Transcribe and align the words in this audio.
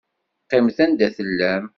Qqimet 0.43 0.77
anda 0.83 1.07
tellam. 1.15 1.63